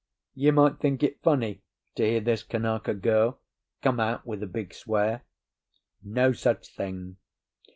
You 0.33 0.51
might 0.51 0.79
think 0.79 1.03
it 1.03 1.21
funny 1.21 1.61
to 1.93 2.03
hear 2.03 2.21
this 2.21 2.41
Kanaka 2.41 2.95
girl 2.95 3.37
come 3.83 3.99
out 3.99 4.25
with 4.25 4.41
a 4.41 4.47
big 4.47 4.73
swear. 4.73 5.21
No 6.03 6.31
such 6.33 6.69
thing. 6.75 7.17